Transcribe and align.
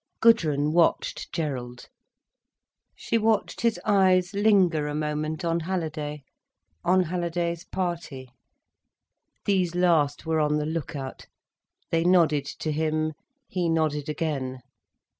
Gudrun 0.19 0.73
watched 0.73 1.31
Gerald. 1.31 1.87
She 2.95 3.19
watched 3.19 3.61
his 3.61 3.79
eyes 3.85 4.33
linger 4.33 4.87
a 4.87 4.95
moment 4.95 5.45
on 5.45 5.59
Halliday, 5.59 6.23
on 6.83 7.03
Halliday's 7.03 7.65
party. 7.65 8.31
These 9.45 9.75
last 9.75 10.25
were 10.25 10.39
on 10.39 10.57
the 10.57 10.65
look 10.65 10.95
out—they 10.95 12.03
nodded 12.03 12.45
to 12.45 12.71
him, 12.71 13.13
he 13.47 13.69
nodded 13.69 14.09
again. 14.09 14.61